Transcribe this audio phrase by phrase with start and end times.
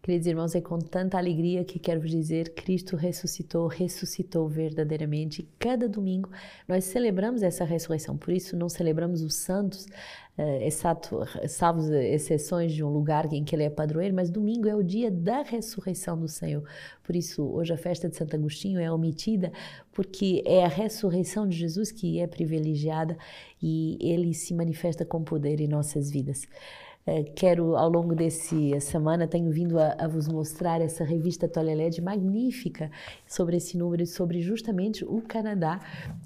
[0.00, 5.46] Queridos irmãos, é com tanta alegria que quero vos dizer: Cristo ressuscitou, ressuscitou verdadeiramente.
[5.58, 6.30] Cada domingo
[6.66, 8.16] nós celebramos essa ressurreição.
[8.16, 9.86] Por isso, não celebramos os santos,
[10.38, 14.74] uh, exceto, salvo exceções de um lugar em que ele é padroeiro, mas domingo é
[14.74, 16.62] o dia da ressurreição do Senhor.
[17.02, 19.52] Por isso, hoje a festa de Santo Agostinho é omitida,
[19.92, 23.18] porque é a ressurreição de Jesus que é privilegiada
[23.60, 26.46] e ele se manifesta com poder em nossas vidas.
[27.10, 32.02] Eh, quero, ao longo dessa semana, tenho vindo a, a, vos mostrar essa revista Toleled
[32.02, 32.90] magnífica
[33.26, 35.80] sobre esse número, sobre justamente o Canadá.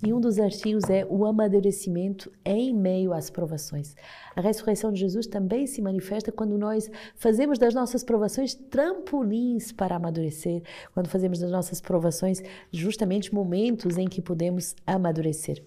[0.04, 3.94] E um dos artigos é o amadurecimento em meio às provações.
[4.34, 9.94] A ressurreição de Jesus também se manifesta quando nós fazemos das nossas provações trampolins para
[9.94, 10.62] amadurecer,
[10.92, 12.42] quando fazemos das nossas provações
[12.72, 15.62] justamente momentos em que podemos amadurecer.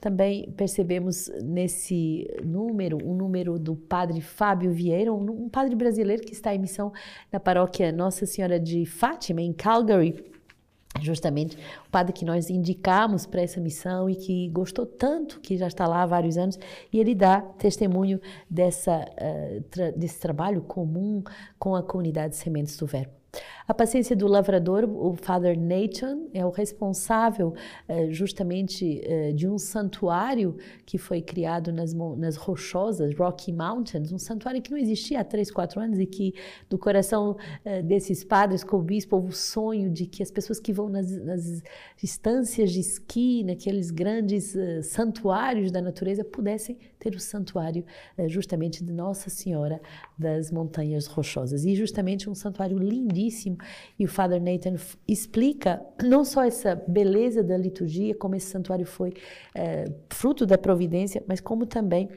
[0.00, 6.32] Também percebemos nesse número, o número do padre Fábio Vieira, um, um padre brasileiro que
[6.32, 6.92] está em missão
[7.32, 10.30] na paróquia Nossa Senhora de Fátima, em Calgary
[11.00, 15.68] justamente o padre que nós indicamos para essa missão e que gostou tanto, que já
[15.68, 16.58] está lá há vários anos,
[16.92, 21.22] e ele dá testemunho dessa, uh, tra desse trabalho comum
[21.58, 23.19] com a comunidade Sementes do Verbo.
[23.70, 27.54] A paciência do lavrador, o Father Nathan, é o responsável
[27.88, 34.18] uh, justamente uh, de um santuário que foi criado nas, nas rochosas, Rocky Mountains, um
[34.18, 36.34] santuário que não existia há três, quatro anos e que
[36.68, 40.58] do coração uh, desses padres com o bispo houve o sonho de que as pessoas
[40.58, 41.62] que vão nas, nas
[42.02, 47.84] estâncias de esqui, naqueles grandes santuários da natureza, pudessem ter o santuário
[48.26, 49.80] justamente de Nossa Senhora
[50.18, 51.64] das Montanhas Rochosas.
[51.64, 53.19] E justamente um santuário lindíssimo
[53.98, 54.76] e o Father Nathan
[55.06, 59.12] explica não só essa beleza da liturgia, como esse santuário foi
[59.54, 62.08] é, fruto da providência, mas como também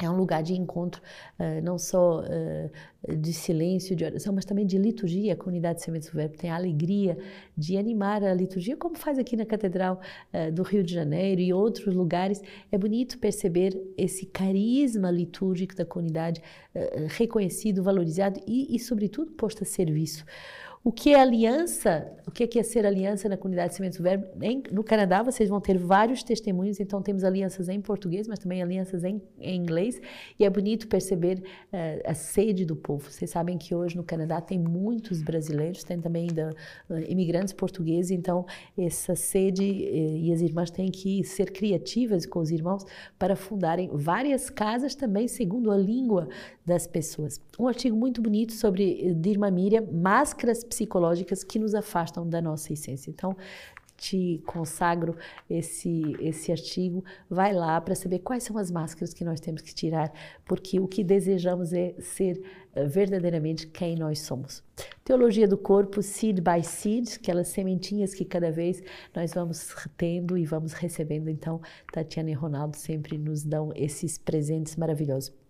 [0.00, 1.02] é um lugar de encontro,
[1.38, 5.34] uh, não só uh, de silêncio, de oração, mas também de liturgia.
[5.34, 7.18] A comunidade de Sementes do Verbo tem a alegria
[7.54, 10.00] de animar a liturgia, como faz aqui na Catedral
[10.32, 12.40] uh, do Rio de Janeiro e outros lugares.
[12.70, 16.42] É bonito perceber esse carisma litúrgico da comunidade
[17.08, 20.24] reconhecido, valorizado e, e, sobretudo, posto a serviço.
[20.84, 22.10] O que é aliança?
[22.26, 24.26] O que é, ser aliança na comunidade de Sementes do Verbo?
[24.40, 28.60] Em, no Canadá, vocês vão ter vários testemunhos, então temos alianças em português, mas também
[28.60, 30.00] alianças em, em inglês,
[30.40, 33.08] e é bonito perceber uh, a sede do povo.
[33.08, 36.50] Vocês sabem que hoje no Canadá tem muitos brasileiros, tem também da,
[36.90, 38.44] uh, imigrantes portugueses, então
[38.76, 42.84] essa sede uh, e as irmãs têm que ser criativas com os irmãos
[43.16, 46.28] para fundarem várias casas também segundo a língua
[46.64, 47.40] das pessoas.
[47.58, 53.10] Um artigo muito bonito sobre Dirma Miriam, máscaras psicológicas que nos afastam da nossa essência.
[53.10, 53.36] Então,
[54.02, 55.16] te consagro
[55.48, 59.72] esse, esse artigo, vai lá para saber quais são as máscaras que nós temos que
[59.72, 60.12] tirar,
[60.44, 62.42] porque o que desejamos é ser
[62.74, 64.60] eh, verdadeiramente quem nós somos.
[65.04, 68.82] Teologia do corpo, seed by seed, aquelas sementinhas que cada vez
[69.14, 71.28] nós vamos tendo e vamos recebendo.
[71.28, 71.60] Então,
[71.92, 75.41] Tatiana e Ronaldo sempre nos dão esses presentes maravilhosos.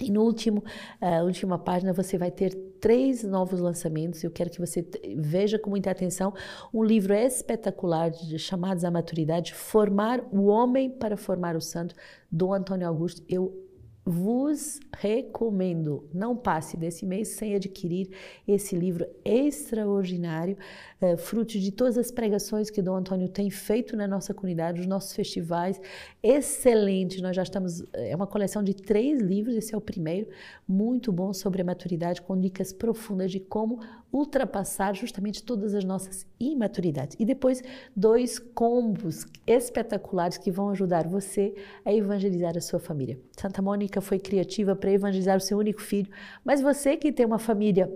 [0.00, 0.64] E no último,
[1.00, 4.24] uh, última página você vai ter três novos lançamentos.
[4.24, 6.34] Eu quero que você veja com muita atenção
[6.72, 11.94] um livro espetacular de, chamados à maturidade, Formar o Homem para Formar o Santo,
[12.30, 13.22] do Antônio Augusto.
[13.28, 13.63] Eu
[14.06, 18.10] vos recomendo, não passe desse mês sem adquirir
[18.46, 20.58] esse livro extraordinário,
[21.00, 24.86] é, fruto de todas as pregações que Dom Antônio tem feito na nossa comunidade, os
[24.86, 25.80] nossos festivais,
[26.22, 27.22] excelente.
[27.22, 30.28] Nós já estamos, é uma coleção de três livros, esse é o primeiro,
[30.68, 33.80] muito bom sobre a maturidade, com dicas profundas de como
[34.12, 37.16] ultrapassar justamente todas as nossas imaturidades.
[37.18, 37.62] E depois,
[37.96, 41.52] dois combos espetaculares que vão ajudar você
[41.84, 43.18] a evangelizar a sua família.
[43.36, 46.12] Santa Mônica foi criativa para evangelizar o seu único filho,
[46.44, 47.90] mas você que tem uma família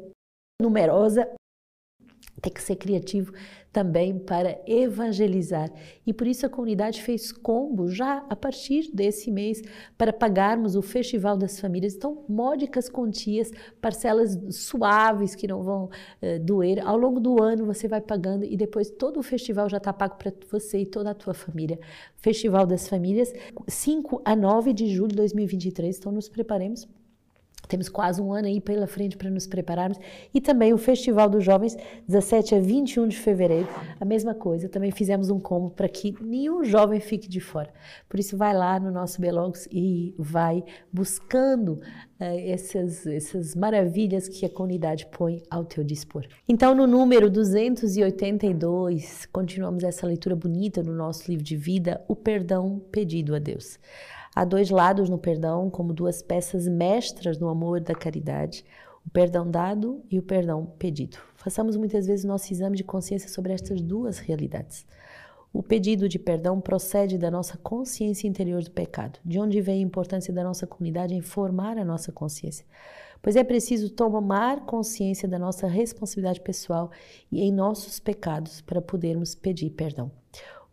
[0.61, 1.29] numerosa,
[2.41, 3.33] tem que ser criativo
[3.73, 5.71] também para evangelizar.
[6.07, 9.61] E por isso a comunidade fez combo já a partir desse mês
[9.97, 11.95] para pagarmos o Festival das Famílias.
[11.95, 16.85] Então, módicas quantias, parcelas suaves que não vão uh, doer.
[16.87, 20.17] Ao longo do ano você vai pagando e depois todo o festival já está pago
[20.17, 21.79] para você e toda a tua família.
[22.17, 23.33] Festival das Famílias,
[23.67, 25.99] 5 a 9 de julho de 2023.
[25.99, 26.89] Então, nos preparemos
[27.69, 29.99] temos quase um ano aí pela frente para nos prepararmos.
[30.33, 31.77] E também o Festival dos Jovens,
[32.07, 33.69] 17 a 21 de fevereiro,
[34.01, 34.69] a mesma coisa.
[34.69, 37.71] Também fizemos um combo para que nenhum jovem fique de fora.
[38.09, 41.81] Por isso, vai lá no nosso Belogos e vai buscando uh,
[42.21, 46.27] essas, essas maravilhas que a comunidade põe ao teu dispor.
[46.49, 52.81] Então, no número 282, continuamos essa leitura bonita no nosso livro de vida, O Perdão
[52.91, 53.79] Pedido a Deus.
[54.39, 58.65] Há dois lados no perdão, como duas peças mestras no amor da caridade.
[59.05, 61.17] O o perdão dado e o perdão pedido.
[61.35, 64.87] Façamos muitas vezes nosso exame de consciência sobre estas duas realidades.
[65.51, 69.87] O pedido de perdão procede da nossa consciência interior do pecado, de onde vem a
[69.87, 72.67] importância da nossa comunidade em formar a nossa consciência.
[73.23, 76.91] Pois é preciso tomar consciência da nossa responsabilidade pessoal
[77.33, 80.11] e em nossos pecados para podermos pedir perdão.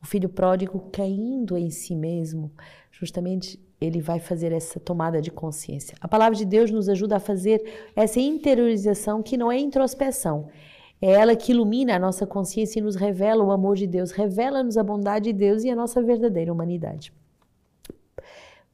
[0.05, 2.51] O filho pródigo caindo em si mesmo,
[2.91, 5.97] justamente ele vai fazer essa tomada de consciência.
[5.99, 10.47] A palavra de Deus nos ajuda a fazer essa interiorização que não é introspeção.
[11.01, 14.77] É ela que ilumina a nossa consciência e nos revela o amor de Deus, revela-nos
[14.77, 17.11] a bondade de Deus e a nossa verdadeira humanidade.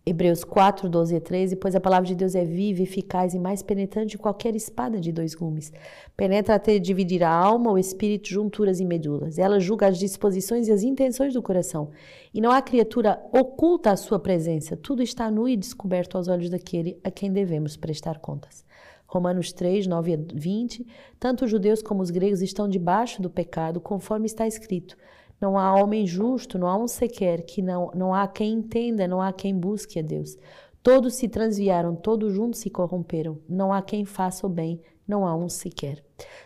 [0.03, 3.61] Hebreus 4, 12 e 13, pois a palavra de Deus é viva, eficaz e mais
[3.61, 5.71] penetrante que qualquer espada de dois gumes.
[6.17, 9.37] Penetra até dividir a alma, o espírito, junturas e medulas.
[9.37, 11.91] Ela julga as disposições e as intenções do coração.
[12.33, 14.75] E não há criatura oculta à sua presença.
[14.75, 18.65] Tudo está nu e descoberto aos olhos daquele a quem devemos prestar contas.
[19.05, 20.87] Romanos 3, 9 a 20.
[21.19, 24.97] Tanto os judeus como os gregos estão debaixo do pecado, conforme está escrito.
[25.41, 29.19] Não há homem justo, não há um sequer, que não, não há quem entenda, não
[29.19, 30.37] há quem busque a Deus.
[30.83, 33.39] Todos se transviaram, todos juntos se corromperam.
[33.49, 36.03] Não há quem faça o bem, não há um sequer.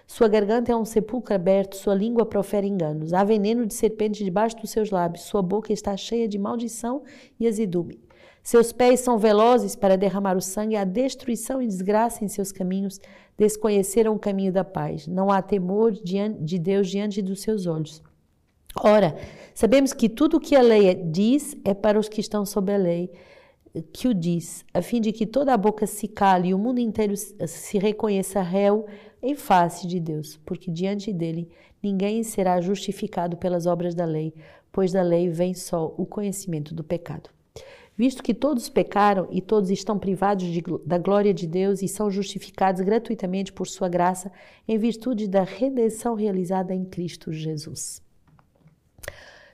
[0.08, 3.12] Sua garganta é um sepulcro aberto, sua língua profere enganos.
[3.12, 7.04] Há veneno de serpente debaixo dos seus lábios, sua boca está cheia de maldição
[7.38, 8.00] e azedume.
[8.42, 13.00] Seus pés são velozes para derramar o sangue, há destruição e desgraça em seus caminhos,
[13.38, 15.06] desconheceram o caminho da paz.
[15.06, 18.02] Não há temor de Deus diante dos seus olhos.
[18.84, 19.16] Ora,
[19.54, 22.78] sabemos que tudo o que a lei diz é para os que estão sob a
[22.78, 23.10] lei,
[23.94, 26.80] que o diz, a fim de que toda a boca se cale e o mundo
[26.80, 28.86] inteiro se reconheça réu
[29.22, 31.50] em face de Deus, porque diante dele
[31.82, 34.34] ninguém será justificado pelas obras da lei,
[34.72, 37.30] pois da lei vem só o conhecimento do pecado.
[37.98, 42.12] Visto que todos pecaram e todos estão privados de, da glória de Deus e são
[42.12, 44.30] justificados gratuitamente por sua graça,
[44.68, 48.05] em virtude da redenção realizada em Cristo Jesus.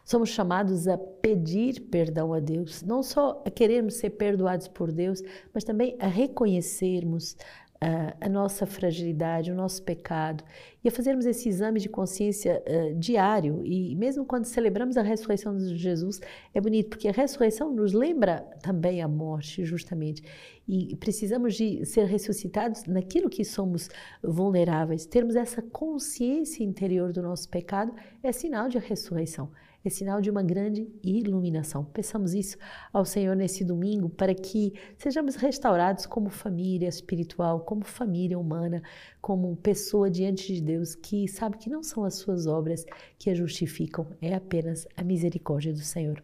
[0.04, 5.22] Somos chamados a pedir perdão a Deus, não só a querermos ser perdoados por Deus,
[5.54, 7.38] mas também a reconhecermos
[7.82, 10.44] uh, a nossa fragilidade, o nosso pecado
[10.84, 13.62] e a fazermos esse exame de consciência uh, diário.
[13.66, 16.20] E mesmo quando celebramos a ressurreição de Jesus,
[16.54, 20.24] é bonito, porque a ressurreição nos lembra também a morte, justamente.
[20.74, 23.90] E precisamos de ser ressuscitados naquilo que somos
[24.24, 25.06] vulneráveis.
[25.06, 29.52] Termos essa consciência interior do nosso pecado é sinal de ressurreição
[29.84, 31.84] é sinal de uma grande iluminação.
[31.84, 32.58] Peçamos isso
[32.94, 38.82] ao Senhor nesse domingo para que sejamos restaurados como família espiritual, como família humana,
[39.20, 42.86] como pessoa diante de Deus que sabe que não são as suas obras
[43.18, 46.24] que a justificam, é apenas a misericórdia do Senhor.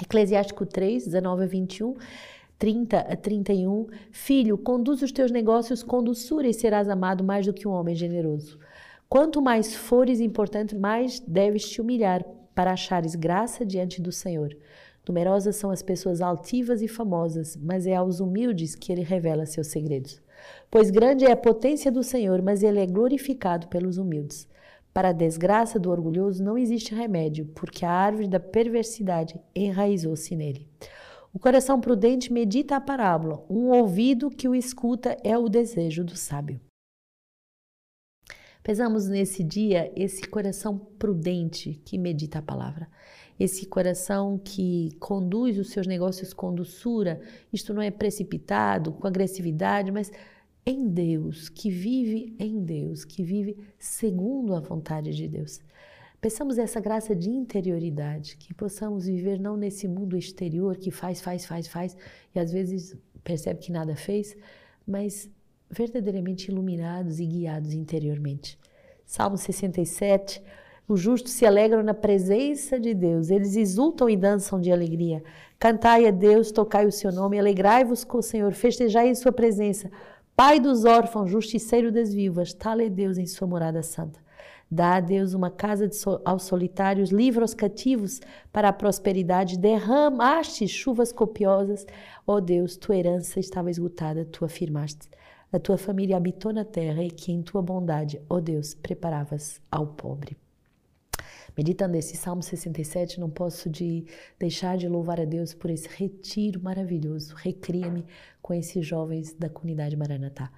[0.00, 1.94] Eclesiástico 3, 19 a 21.
[2.58, 7.52] 30 a 31, Filho, conduz os teus negócios com doçura e serás amado mais do
[7.52, 8.58] que um homem generoso.
[9.08, 12.24] Quanto mais fores importante, mais deves te humilhar
[12.54, 14.56] para achares graça diante do Senhor.
[15.06, 19.66] Numerosas são as pessoas altivas e famosas, mas é aos humildes que ele revela seus
[19.66, 20.22] segredos.
[20.70, 24.48] Pois grande é a potência do Senhor, mas ele é glorificado pelos humildes.
[24.92, 30.68] Para a desgraça do orgulhoso não existe remédio, porque a árvore da perversidade enraizou-se nele.
[31.34, 36.16] O coração prudente medita a parábola, um ouvido que o escuta é o desejo do
[36.16, 36.60] sábio.
[38.62, 42.88] Pesamos nesse dia esse coração prudente que medita a palavra,
[43.38, 47.20] esse coração que conduz os seus negócios com doçura,
[47.52, 50.12] isto não é precipitado, com agressividade, mas
[50.64, 55.58] em Deus, que vive em Deus, que vive segundo a vontade de Deus.
[56.24, 61.44] Peçamos essa graça de interioridade, que possamos viver não nesse mundo exterior que faz, faz,
[61.44, 61.94] faz, faz
[62.34, 64.34] e às vezes percebe que nada fez,
[64.86, 65.28] mas
[65.68, 68.58] verdadeiramente iluminados e guiados interiormente.
[69.04, 70.42] Salmo 67.
[70.88, 75.22] Os justos se alegram na presença de Deus, eles exultam e dançam de alegria.
[75.58, 79.90] Cantai a Deus, tocai o seu nome, alegrai-vos com o Senhor, festejai em sua presença.
[80.34, 84.24] Pai dos órfãos, justiceiro das vivas, tal é Deus em sua morada santa.
[84.70, 88.20] Dá a Deus uma casa so, aos solitários, livra os cativos
[88.52, 91.86] para a prosperidade, derramaste chuvas copiosas.
[92.26, 95.08] Ó oh Deus, tua herança estava esgotada, tu afirmaste
[95.54, 99.86] a tua família habitou na terra e que em tua bondade, ó Deus, preparavas ao
[99.86, 100.36] pobre.
[101.56, 104.04] Meditando esse Salmo 67, não posso de
[104.38, 107.34] deixar de louvar a Deus por esse retiro maravilhoso.
[107.36, 108.04] Recria-me
[108.42, 110.50] com esses jovens da comunidade Maranatá.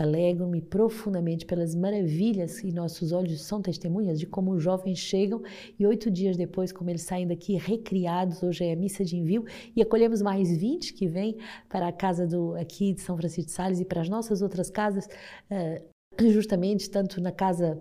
[0.00, 5.42] Alegro-me profundamente pelas maravilhas e nossos olhos são testemunhas de como os jovens chegam
[5.78, 8.42] e oito dias depois, como eles saem daqui recriados.
[8.42, 9.44] Hoje é a missa de envio
[9.76, 11.36] e acolhemos mais 20 que vêm
[11.68, 14.70] para a casa do aqui de São Francisco de Sales e para as nossas outras
[14.70, 15.06] casas,
[15.50, 15.82] eh,
[16.18, 17.80] justamente tanto na casa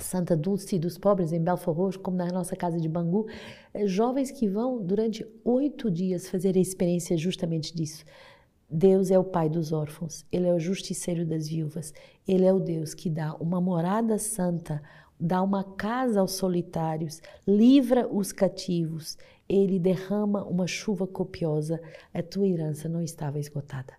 [0.00, 3.26] Santa Dulce dos Pobres, em Belfort Roxo, como na nossa casa de Bangu,
[3.72, 8.04] eh, jovens que vão durante oito dias fazer a experiência justamente disso.
[8.68, 11.92] Deus é o pai dos órfãos, Ele é o justiceiro das viúvas,
[12.26, 14.82] Ele é o Deus que dá uma morada santa,
[15.20, 19.16] dá uma casa aos solitários, livra os cativos,
[19.48, 21.80] Ele derrama uma chuva copiosa,
[22.12, 23.94] a tua herança não estava esgotada.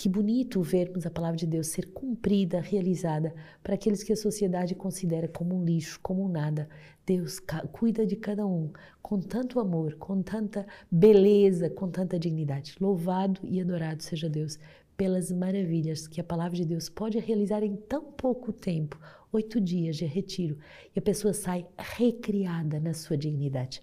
[0.00, 4.72] Que bonito vermos a palavra de Deus ser cumprida, realizada para aqueles que a sociedade
[4.76, 6.68] considera como um lixo, como um nada.
[7.04, 7.40] Deus
[7.72, 8.70] cuida de cada um
[9.02, 12.76] com tanto amor, com tanta beleza, com tanta dignidade.
[12.80, 14.56] Louvado e adorado seja Deus
[14.96, 19.00] pelas maravilhas que a palavra de Deus pode realizar em tão pouco tempo
[19.32, 20.58] oito dias de retiro
[20.94, 23.82] e a pessoa sai recriada na sua dignidade.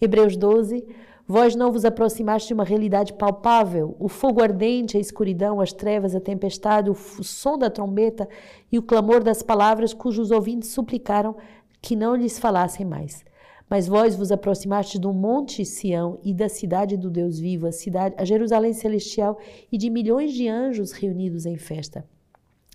[0.00, 0.84] Hebreus 12
[1.28, 6.14] Vós não vos aproximaste de uma realidade palpável, o fogo ardente, a escuridão, as trevas,
[6.14, 8.28] a tempestade, o som da trombeta
[8.70, 11.36] e o clamor das palavras cujos ouvintes suplicaram
[11.82, 13.24] que não lhes falassem mais.
[13.68, 18.14] Mas vós vos aproximaste do monte Sião e da cidade do Deus vivo, a cidade,
[18.16, 19.36] a Jerusalém celestial
[19.72, 22.04] e de milhões de anjos reunidos em festa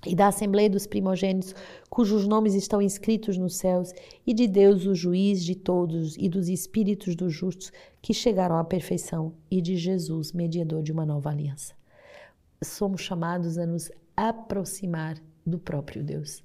[0.05, 1.53] e da Assembleia dos Primogênitos,
[1.89, 3.93] cujos nomes estão inscritos nos céus,
[4.25, 8.63] e de Deus, o juiz de todos, e dos espíritos dos justos que chegaram à
[8.63, 11.73] perfeição, e de Jesus, mediador de uma nova aliança.
[12.63, 16.43] Somos chamados a nos aproximar do próprio Deus.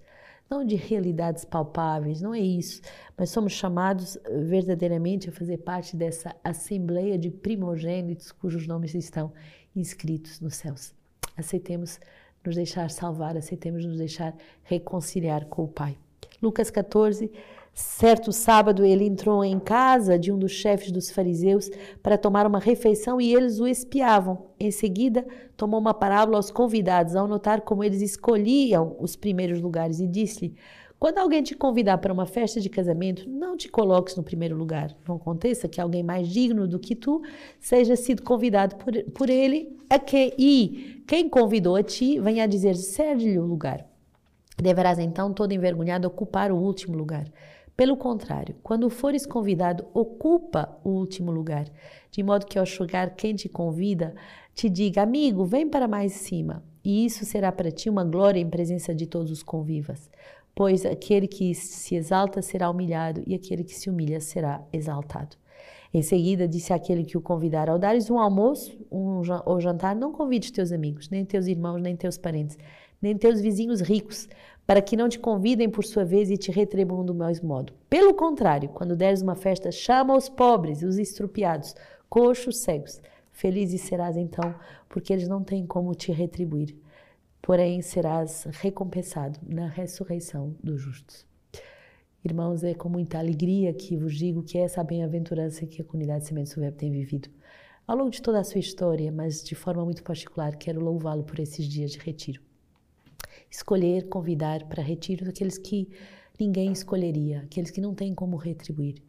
[0.48, 2.80] Não de realidades palpáveis, não é isso,
[3.16, 9.32] mas somos chamados verdadeiramente a fazer parte dessa assembleia de primogênitos cujos nomes estão
[9.74, 10.94] inscritos nos céus.
[11.36, 11.98] Aceitemos
[12.46, 14.34] nos deixar salvar, aceitemos nos deixar
[14.64, 15.96] reconciliar com o Pai.
[16.42, 17.30] Lucas 14,
[17.74, 21.70] certo sábado ele entrou em casa de um dos chefes dos fariseus
[22.02, 24.46] para tomar uma refeição e eles o espiavam.
[24.58, 25.26] Em seguida,
[25.56, 30.54] tomou uma parábola aos convidados ao notar como eles escolhiam os primeiros lugares e disse-lhe:
[30.98, 34.96] quando alguém te convidar para uma festa de casamento, não te coloques no primeiro lugar.
[35.06, 37.22] Não aconteça que alguém mais digno do que tu
[37.60, 42.74] seja sido convidado por, por ele a que, quem convidou a ti venha a dizer:
[42.74, 43.86] cede-lhe o lugar.
[44.56, 47.30] Deverás então, todo envergonhado, ocupar o último lugar.
[47.76, 51.66] Pelo contrário, quando fores convidado, ocupa o último lugar,
[52.10, 54.14] de modo que ao chegar quem te convida,
[54.54, 56.64] te diga: amigo, vem para mais cima.
[56.82, 60.08] E isso será para ti uma glória em presença de todos os convivas
[60.56, 65.36] pois aquele que se exalta será humilhado e aquele que se humilha será exaltado.
[65.92, 70.12] Em seguida, disse àquele que o convidar: Ao dares um almoço um, ou jantar, não
[70.12, 72.58] convides teus amigos, nem teus irmãos, nem teus parentes,
[73.00, 74.28] nem teus vizinhos ricos,
[74.66, 77.72] para que não te convidem por sua vez e te retribuam do mesmo modo.
[77.88, 81.74] Pelo contrário, quando deres uma festa, chama os pobres, os estrupiados,
[82.08, 83.00] coxos, cegos.
[83.32, 84.54] Felizes serás então,
[84.88, 86.74] porque eles não têm como te retribuir
[87.46, 91.24] porém serás recompensado na ressurreição dos justos.
[92.26, 96.52] Irmãos, é com muita alegria que vos digo que essa bem-aventurança que a comunidade Sementes
[96.52, 97.30] do Verbo tem vivido
[97.86, 101.38] ao longo de toda a sua história, mas de forma muito particular, quero louvá-lo por
[101.38, 102.42] esses dias de retiro.
[103.48, 105.88] Escolher, convidar para retiro aqueles que
[106.36, 109.00] ninguém escolheria, aqueles que não têm como retribuir.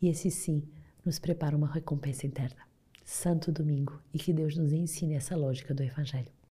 [0.00, 0.62] E esse sim
[1.04, 2.60] nos prepara uma recompensa interna.
[3.04, 6.39] Santo Domingo e que Deus nos ensine essa lógica do Evangelho.